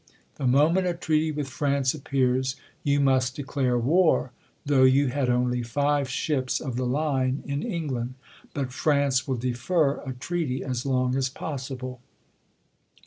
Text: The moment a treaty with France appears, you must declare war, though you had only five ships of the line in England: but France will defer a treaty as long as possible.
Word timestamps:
The 0.37 0.47
moment 0.47 0.87
a 0.87 0.95
treaty 0.95 1.31
with 1.31 1.47
France 1.47 1.93
appears, 1.93 2.55
you 2.83 2.99
must 2.99 3.35
declare 3.35 3.77
war, 3.77 4.31
though 4.65 4.81
you 4.81 5.09
had 5.09 5.29
only 5.29 5.61
five 5.61 6.09
ships 6.09 6.59
of 6.59 6.75
the 6.75 6.87
line 6.87 7.43
in 7.45 7.61
England: 7.61 8.15
but 8.55 8.73
France 8.73 9.27
will 9.27 9.37
defer 9.37 9.97
a 10.03 10.13
treaty 10.13 10.63
as 10.63 10.87
long 10.87 11.15
as 11.15 11.29
possible. 11.29 12.01